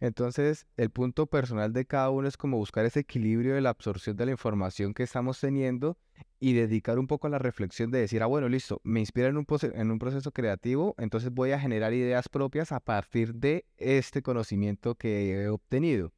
Entonces, 0.00 0.66
el 0.76 0.90
punto 0.90 1.26
personal 1.26 1.72
de 1.72 1.84
cada 1.84 2.10
uno 2.10 2.28
es 2.28 2.36
como 2.36 2.56
buscar 2.56 2.84
ese 2.84 3.00
equilibrio 3.00 3.54
de 3.54 3.60
la 3.60 3.70
absorción 3.70 4.16
de 4.16 4.26
la 4.26 4.32
información 4.32 4.94
que 4.94 5.02
estamos 5.02 5.40
teniendo 5.40 5.96
y 6.40 6.54
dedicar 6.54 6.98
un 6.98 7.06
poco 7.06 7.26
a 7.26 7.30
la 7.30 7.38
reflexión 7.38 7.90
de 7.90 8.00
decir, 8.00 8.22
ah, 8.22 8.26
bueno, 8.26 8.48
listo, 8.48 8.80
me 8.84 9.00
inspira 9.00 9.28
en 9.28 9.36
un, 9.36 9.46
en 9.74 9.90
un 9.90 9.98
proceso 9.98 10.32
creativo, 10.32 10.94
entonces 10.98 11.30
voy 11.30 11.52
a 11.52 11.60
generar 11.60 11.92
ideas 11.92 12.28
propias 12.28 12.72
a 12.72 12.80
partir 12.80 13.34
de 13.34 13.64
este 13.76 14.22
conocimiento 14.22 14.94
que 14.94 15.32
he 15.32 15.48
obtenido. 15.48 16.12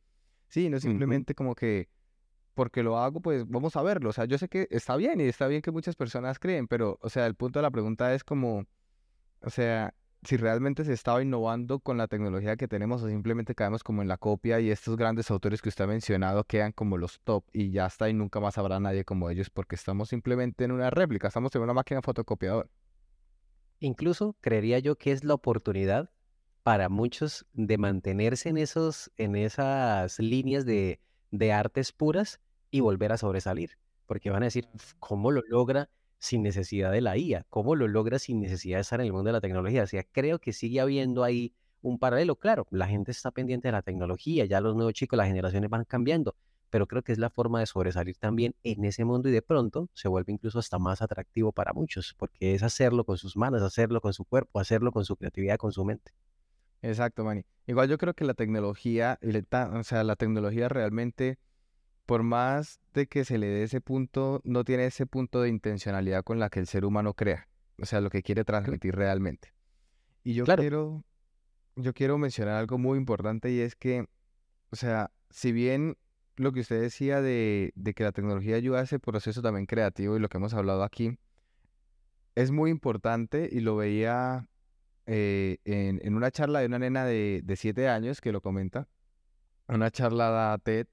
Sí, 0.49 0.71
no 0.71 0.78
simplemente 0.80 1.35
como 1.35 1.54
que 1.54 1.88
porque 2.54 2.83
lo 2.83 2.99
hago, 2.99 3.21
pues 3.21 3.47
vamos 3.49 3.76
a 3.76 3.83
verlo. 3.83 4.11
O 4.11 4.12
sea, 4.12 4.25
yo 4.25 4.38
sé 4.38 4.49
que 4.49 4.68
está 4.71 4.97
bien 4.97 5.21
y 5.21 5.25
está 5.25 5.49
bien 5.49 5.61
que 5.61 5.73
muchas 5.73 5.97
personas 5.97 6.38
creen, 6.38 6.68
pero, 6.68 6.99
o 7.02 7.11
sea, 7.11 7.26
el 7.26 7.35
punto 7.35 7.59
de 7.59 7.64
la 7.64 7.71
pregunta 7.71 8.14
es 8.14 8.25
como, 8.25 8.64
o 9.40 9.50
sea, 9.50 9.94
si 10.25 10.37
realmente 10.37 10.85
se 10.85 10.93
estaba 10.93 11.23
innovando 11.23 11.81
con 11.81 11.99
la 11.99 12.09
tecnología 12.09 12.57
que 12.57 12.69
tenemos 12.69 13.02
o 13.02 13.09
simplemente 13.09 13.54
caemos 13.54 13.83
como 13.83 14.02
en 14.02 14.09
la 14.09 14.16
copia 14.16 14.61
y 14.61 14.71
estos 14.71 14.97
grandes 14.97 15.31
autores 15.31 15.61
que 15.61 15.69
usted 15.69 15.85
ha 15.85 15.88
mencionado 15.88 16.45
quedan 16.45 16.73
como 16.73 16.97
los 16.99 17.21
top 17.21 17.45
y 17.52 17.71
ya 17.71 17.87
está 17.87 18.09
y 18.09 18.14
nunca 18.14 18.40
más 18.40 18.59
habrá 18.59 18.81
nadie 18.81 19.04
como 19.04 19.31
ellos 19.31 19.50
porque 19.50 19.75
estamos 19.75 20.09
simplemente 20.09 20.64
en 20.64 20.73
una 20.73 20.90
réplica, 20.90 21.28
estamos 21.28 21.54
en 21.54 21.62
una 21.62 21.75
máquina 21.75 22.02
fotocopiadora. 22.02 22.69
Incluso 23.81 24.37
creería 24.40 24.78
yo 24.78 24.97
que 24.97 25.12
es 25.12 25.25
la 25.25 25.35
oportunidad 25.35 26.11
para 26.62 26.88
muchos 26.88 27.47
de 27.52 27.76
mantenerse 27.76 28.49
en, 28.49 28.57
esos, 28.57 29.12
en 29.16 29.37
esas 29.37 30.19
líneas 30.19 30.64
de, 30.64 31.00
de 31.31 31.52
artes 31.52 31.93
puras 31.93 32.40
y 32.71 32.81
volver 32.81 33.12
a 33.12 33.19
sobresalir, 33.19 33.76
porque 34.07 34.31
van 34.31 34.43
a 34.43 34.47
decir, 34.47 34.69
¿cómo 34.99 35.31
lo 35.31 35.43
logra 35.47 35.90
sin 36.25 36.43
necesidad 36.43 36.90
de 36.90 37.00
la 37.00 37.16
IA? 37.16 37.45
¿Cómo 37.50 37.76
lo 37.76 37.87
logra 37.87 38.19
sin 38.19 38.40
necesidad 38.40 38.78
de 38.78 38.83
estar 38.83 39.00
en 39.00 39.07
el 39.07 39.12
mundo 39.12 39.28
de 39.28 39.35
la 39.35 39.40
tecnología? 39.40 39.83
O 39.83 39.87
sea, 39.87 40.02
creo 40.11 40.38
que 40.38 40.52
sigue 40.52 40.81
habiendo 40.81 41.23
ahí 41.23 41.54
un 41.83 41.99
paralelo. 41.99 42.37
Claro, 42.37 42.66
la 42.71 42.87
gente 42.87 43.11
está 43.11 43.31
pendiente 43.31 43.69
de 43.69 43.73
la 43.73 43.83
tecnología, 43.83 44.47
ya 44.47 44.61
los 44.61 44.75
nuevos 44.75 44.95
chicos, 44.95 45.16
las 45.19 45.28
generaciones 45.28 45.69
van 45.69 45.85
cambiando, 45.85 46.35
pero 46.71 46.87
creo 46.87 47.02
que 47.02 47.12
es 47.12 47.19
la 47.19 47.28
forma 47.28 47.61
de 47.61 47.66
sobresalir 47.66 48.16
también 48.16 48.54
en 48.62 48.85
ese 48.85 49.04
mundo 49.04 49.28
y 49.28 49.33
de 49.33 49.43
pronto 49.43 49.90
se 49.93 50.09
vuelve 50.09 50.33
incluso 50.33 50.59
hasta 50.59 50.78
más 50.78 51.02
atractivo 51.02 51.52
para 51.52 51.75
muchos, 51.75 52.14
porque 52.19 52.54
es 52.54 52.62
hacerlo 52.62 53.04
con 53.04 53.19
sus 53.19 53.37
manos, 53.37 53.62
hacerlo 53.62 54.00
con 54.00 54.14
su 54.14 54.25
cuerpo, 54.25 54.59
hacerlo 54.59 54.93
con 54.93 55.04
su 55.04 55.16
creatividad, 55.16 55.59
con 55.59 55.73
su 55.73 55.85
mente. 55.85 56.12
Exacto, 56.81 57.23
Manny. 57.23 57.45
Igual 57.66 57.88
yo 57.88 57.99
creo 57.99 58.14
que 58.14 58.25
la 58.25 58.35
tecnología, 58.35 59.19
o 59.23 59.85
sea, 59.85 60.04
la 60.04 60.16
tecnología 60.16 60.69
realmente 60.69 61.38
por 62.07 62.23
más 62.23 62.81
de 62.93 63.07
que 63.07 63.25
se 63.25 63.39
le 63.39 63.47
dé 63.47 63.65
ese 63.65 63.81
punto, 63.81 64.41
no 64.45 64.65
tiene 64.65 64.87
ese 64.87 65.07
punto 65.07 65.41
de 65.41 65.49
intencionalidad 65.49 66.23
con 66.23 66.39
la 66.39 66.51
que 66.51 66.61
el 66.61 66.67
ser 66.67 66.85
humano 66.85 67.15
crea, 67.15 67.49
o 67.81 67.87
sea, 67.87 68.01
lo 68.01 68.11
que 68.11 68.23
quiere 68.23 68.45
transmitir 68.45 68.95
realmente. 68.95 69.55
Y 70.23 70.35
yo 70.35 70.45
quiero, 70.45 71.05
yo 71.77 71.93
quiero 71.93 72.19
mencionar 72.19 72.57
algo 72.57 72.79
muy 72.79 72.99
importante 72.99 73.51
y 73.51 73.61
es 73.61 73.75
que, 73.75 74.07
o 74.71 74.77
sea, 74.77 75.11
si 75.31 75.53
bien 75.53 75.97
lo 76.37 76.53
que 76.53 76.61
usted 76.61 76.81
decía 76.81 77.21
de, 77.21 77.73
de 77.75 77.95
que 77.95 78.05
la 78.05 78.13
tecnología 78.13 78.57
ayuda 78.57 78.81
a 78.81 78.85
ese 78.85 78.99
proceso 78.99 79.41
también 79.43 79.67
creativo 79.67 80.17
y 80.17 80.21
lo 80.21 80.29
que 80.29 80.39
hemos 80.39 80.55
hablado 80.55 80.83
aquí, 80.83 81.19
es 82.35 82.51
muy 82.51 82.71
importante 82.71 83.49
y 83.51 83.61
lo 83.61 83.77
veía 83.77 84.49
eh, 85.07 85.59
en, 85.65 86.01
en, 86.03 86.15
una 86.15 86.31
charla 86.31 86.61
de 86.61 86.67
una 86.67 86.79
nena 86.79 87.05
de, 87.05 87.43
de 87.45 87.57
siete 87.57 87.89
años 87.89 88.21
que 88.21 88.33
lo 88.33 88.41
comenta, 88.41 88.89
una 89.69 89.91
charla 89.91 90.53
de 90.53 90.85
TED, 90.85 90.87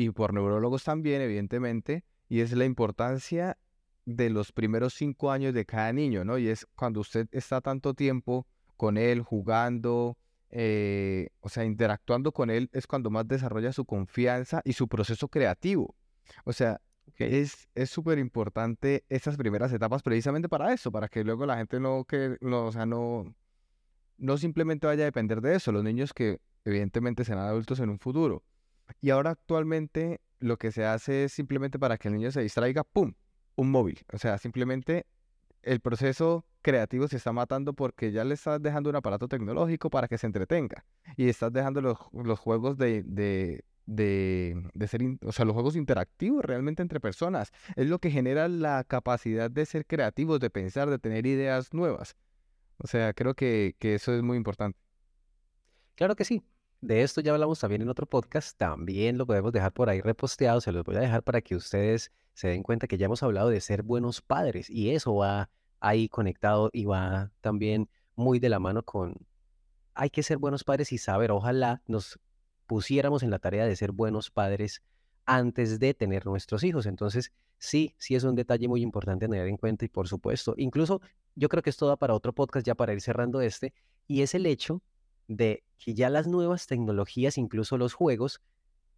y 0.00 0.10
por 0.10 0.32
neurólogos 0.32 0.84
también, 0.84 1.20
evidentemente, 1.22 2.04
y 2.28 2.38
es 2.38 2.52
la 2.52 2.64
importancia 2.64 3.58
de 4.04 4.30
los 4.30 4.52
primeros 4.52 4.94
cinco 4.94 5.32
años 5.32 5.52
de 5.52 5.64
cada 5.64 5.92
niño, 5.92 6.24
¿no? 6.24 6.38
Y 6.38 6.46
es 6.46 6.68
cuando 6.76 7.00
usted 7.00 7.26
está 7.32 7.60
tanto 7.60 7.94
tiempo 7.94 8.46
con 8.76 8.96
él, 8.96 9.22
jugando, 9.22 10.16
eh, 10.50 11.30
o 11.40 11.48
sea, 11.48 11.64
interactuando 11.64 12.30
con 12.30 12.48
él, 12.48 12.70
es 12.72 12.86
cuando 12.86 13.10
más 13.10 13.26
desarrolla 13.26 13.72
su 13.72 13.84
confianza 13.84 14.62
y 14.64 14.74
su 14.74 14.86
proceso 14.86 15.26
creativo. 15.26 15.96
O 16.44 16.52
sea, 16.52 16.80
es 17.16 17.66
súper 17.86 18.20
importante 18.20 19.04
estas 19.08 19.36
primeras 19.36 19.72
etapas 19.72 20.04
precisamente 20.04 20.48
para 20.48 20.72
eso, 20.72 20.92
para 20.92 21.08
que 21.08 21.24
luego 21.24 21.44
la 21.44 21.56
gente 21.56 21.80
no, 21.80 22.04
que, 22.04 22.36
no, 22.40 22.66
o 22.66 22.72
sea, 22.72 22.86
no, 22.86 23.34
no 24.16 24.38
simplemente 24.38 24.86
vaya 24.86 25.02
a 25.02 25.06
depender 25.06 25.40
de 25.40 25.56
eso, 25.56 25.72
los 25.72 25.82
niños 25.82 26.14
que 26.14 26.38
evidentemente 26.64 27.24
serán 27.24 27.48
adultos 27.48 27.80
en 27.80 27.90
un 27.90 27.98
futuro. 27.98 28.44
Y 29.00 29.10
ahora 29.10 29.30
actualmente 29.30 30.20
lo 30.40 30.56
que 30.56 30.72
se 30.72 30.84
hace 30.84 31.24
es 31.24 31.32
simplemente 31.32 31.78
para 31.78 31.98
que 31.98 32.08
el 32.08 32.14
niño 32.14 32.30
se 32.30 32.42
distraiga, 32.42 32.84
¡pum! 32.84 33.14
Un 33.56 33.70
móvil. 33.70 34.00
O 34.12 34.18
sea, 34.18 34.38
simplemente 34.38 35.06
el 35.62 35.80
proceso 35.80 36.44
creativo 36.62 37.08
se 37.08 37.16
está 37.16 37.32
matando 37.32 37.72
porque 37.72 38.12
ya 38.12 38.24
le 38.24 38.34
estás 38.34 38.62
dejando 38.62 38.90
un 38.90 38.96
aparato 38.96 39.28
tecnológico 39.28 39.90
para 39.90 40.08
que 40.08 40.18
se 40.18 40.26
entretenga. 40.26 40.84
Y 41.16 41.28
estás 41.28 41.52
dejando 41.52 41.80
los, 41.80 41.98
los 42.12 42.38
juegos 42.38 42.76
de, 42.78 43.02
de, 43.04 43.64
de, 43.86 44.88
ser, 44.88 45.02
o 45.24 45.32
sea, 45.32 45.44
los 45.44 45.54
juegos 45.54 45.76
interactivos 45.76 46.44
realmente 46.44 46.82
entre 46.82 47.00
personas. 47.00 47.50
Es 47.74 47.88
lo 47.88 47.98
que 47.98 48.10
genera 48.10 48.48
la 48.48 48.84
capacidad 48.84 49.50
de 49.50 49.66
ser 49.66 49.86
creativos, 49.86 50.40
de 50.40 50.50
pensar, 50.50 50.90
de 50.90 50.98
tener 50.98 51.26
ideas 51.26 51.72
nuevas. 51.74 52.16
O 52.78 52.86
sea, 52.86 53.12
creo 53.12 53.34
que, 53.34 53.74
que 53.78 53.94
eso 53.94 54.14
es 54.14 54.22
muy 54.22 54.36
importante. 54.36 54.78
Claro 55.96 56.14
que 56.14 56.24
sí. 56.24 56.44
De 56.80 57.02
esto 57.02 57.20
ya 57.20 57.32
hablamos 57.32 57.58
también 57.58 57.82
en 57.82 57.88
otro 57.88 58.06
podcast, 58.06 58.56
también 58.56 59.18
lo 59.18 59.26
podemos 59.26 59.52
dejar 59.52 59.72
por 59.72 59.88
ahí 59.88 60.00
reposteado, 60.00 60.60
se 60.60 60.70
los 60.70 60.84
voy 60.84 60.94
a 60.94 61.00
dejar 61.00 61.24
para 61.24 61.40
que 61.40 61.56
ustedes 61.56 62.12
se 62.34 62.48
den 62.48 62.62
cuenta 62.62 62.86
que 62.86 62.96
ya 62.96 63.06
hemos 63.06 63.22
hablado 63.24 63.48
de 63.48 63.60
ser 63.60 63.82
buenos 63.82 64.22
padres 64.22 64.70
y 64.70 64.90
eso 64.90 65.16
va 65.16 65.50
ahí 65.80 66.08
conectado 66.08 66.70
y 66.72 66.84
va 66.84 67.32
también 67.40 67.88
muy 68.14 68.38
de 68.38 68.48
la 68.48 68.60
mano 68.60 68.84
con, 68.84 69.16
hay 69.94 70.10
que 70.10 70.22
ser 70.22 70.38
buenos 70.38 70.62
padres 70.62 70.92
y 70.92 70.98
saber, 70.98 71.32
ojalá 71.32 71.82
nos 71.88 72.20
pusiéramos 72.68 73.24
en 73.24 73.30
la 73.30 73.40
tarea 73.40 73.66
de 73.66 73.74
ser 73.74 73.90
buenos 73.90 74.30
padres 74.30 74.82
antes 75.26 75.80
de 75.80 75.94
tener 75.94 76.26
nuestros 76.26 76.62
hijos. 76.62 76.86
Entonces, 76.86 77.32
sí, 77.58 77.96
sí 77.98 78.14
es 78.14 78.22
un 78.22 78.36
detalle 78.36 78.68
muy 78.68 78.82
importante 78.82 79.26
tener 79.26 79.48
en 79.48 79.56
cuenta 79.56 79.84
y 79.84 79.88
por 79.88 80.06
supuesto, 80.06 80.54
incluso 80.56 81.00
yo 81.34 81.48
creo 81.48 81.62
que 81.62 81.70
esto 81.70 81.88
da 81.88 81.96
para 81.96 82.14
otro 82.14 82.32
podcast 82.32 82.64
ya 82.64 82.76
para 82.76 82.92
ir 82.92 83.00
cerrando 83.00 83.40
este, 83.40 83.74
y 84.06 84.22
es 84.22 84.34
el 84.34 84.46
hecho 84.46 84.80
de 85.28 85.62
que 85.78 85.94
ya 85.94 86.10
las 86.10 86.26
nuevas 86.26 86.66
tecnologías, 86.66 87.38
incluso 87.38 87.78
los 87.78 87.94
juegos, 87.94 88.40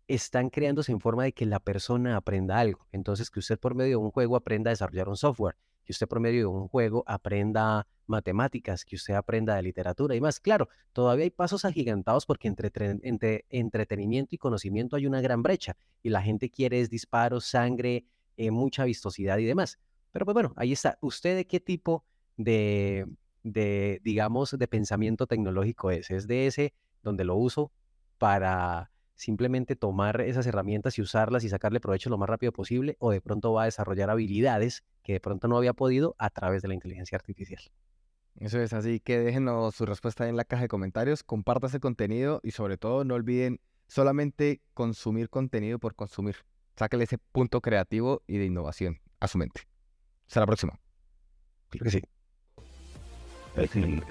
están 0.09 0.51
creándose 0.51 0.91
en 0.91 1.01
forma 1.01 1.25
de 1.25 1.33
que 1.33 1.47
la 1.47 1.61
persona 1.61 2.17
aprenda 2.17 2.59
algo. 2.59 2.87
Entonces, 2.91 3.31
que 3.31 3.39
usted 3.39 3.59
por 3.59 3.75
medio 3.75 3.91
de 3.99 4.05
un 4.05 4.11
juego 4.11 4.37
aprenda 4.37 4.71
a 4.71 4.73
desarrollar 4.73 5.09
un 5.09 5.17
software, 5.17 5.57
que 5.85 5.93
usted 5.93 6.09
por 6.09 6.21
medio 6.21 6.41
de 6.41 6.47
un 6.47 6.69
juego 6.69 7.05
aprenda 7.07 7.87
matemáticas, 8.07 8.85
que 8.85 8.97
usted 8.97 9.15
aprenda 9.15 9.55
de 9.55 9.63
literatura 9.63 10.17
y 10.17 10.21
más. 10.21 10.41
Claro, 10.41 10.69
todavía 10.93 11.25
hay 11.25 11.31
pasos 11.31 11.65
agigantados 11.65 12.27
porque 12.27 12.49
entre, 12.49 12.71
entre 12.75 13.45
entretenimiento 13.51 14.35
y 14.35 14.39
conocimiento 14.39 14.97
hay 14.97 15.07
una 15.07 15.21
gran 15.21 15.43
brecha 15.43 15.77
y 16.03 16.11
la 16.11 16.23
gente 16.23 16.51
quiere 16.51 16.81
es 16.81 16.91
disparos, 16.91 17.47
sangre, 17.47 18.05
eh, 18.37 18.51
mucha 18.51 18.85
vistosidad 18.85 19.39
y 19.39 19.45
demás. 19.45 19.79
Pero 20.11 20.25
pues 20.25 20.35
bueno, 20.35 20.53
ahí 20.57 20.73
está. 20.73 20.99
¿Usted 21.01 21.37
de 21.37 21.47
qué 21.47 21.61
tipo 21.61 22.05
de, 22.37 23.07
de, 23.43 24.01
digamos, 24.03 24.57
de 24.59 24.69
pensamiento 24.69 25.27
tecnológico 25.27 25.91
es. 25.91 26.11
Es 26.11 26.27
de 26.27 26.47
ese 26.47 26.75
donde 27.03 27.25
lo 27.25 27.37
uso 27.37 27.73
para 28.19 28.91
simplemente 29.15 29.77
tomar 29.77 30.21
esas 30.23 30.47
herramientas 30.47 30.99
y 30.99 31.03
usarlas 31.03 31.45
y 31.45 31.49
sacarle 31.49 31.81
provecho 31.81 32.09
lo 32.09 32.19
más 32.19 32.29
rápido 32.29 32.53
posible 32.53 32.97
o 32.99 33.11
de 33.11 33.21
pronto 33.21 33.53
va 33.53 33.63
a 33.63 33.65
desarrollar 33.67 34.09
habilidades 34.09 34.83
que 35.03 35.13
de 35.13 35.21
pronto 35.21 35.47
no 35.47 35.59
había 35.59 35.75
podido 35.75 36.15
a 36.19 36.31
través 36.31 36.63
de 36.63 36.69
la 36.69 36.75
inteligencia 36.75 37.17
artificial. 37.17 37.63
Eso 38.37 38.61
es 38.61 38.73
así 38.73 39.01
que 39.01 39.19
déjenos 39.19 39.75
su 39.75 39.85
respuesta 39.85 40.29
en 40.29 40.37
la 40.37 40.45
caja 40.45 40.63
de 40.63 40.69
comentarios, 40.69 41.23
comparta 41.23 41.67
ese 41.67 41.81
contenido 41.81 42.41
y 42.43 42.53
sobre 42.53 42.79
todo 42.79 43.05
no 43.05 43.15
olviden 43.15 43.61
solamente 43.89 44.63
consumir 44.73 45.29
contenido 45.29 45.79
por 45.79 45.95
consumir. 45.95 46.37
Sáquele 46.77 47.05
ese 47.05 47.19
punto 47.19 47.61
creativo 47.61 48.23
y 48.27 48.39
de 48.39 48.47
innovación 48.47 49.01
a 49.19 49.29
su 49.29 49.37
mente. 49.37 49.63
Hasta 50.29 50.41
la 50.41 50.47
próxima. 50.47 50.81
Creo 51.69 51.85
que 51.85 51.91
sí. 51.91 52.03
I 53.57 53.67
think. 53.67 54.05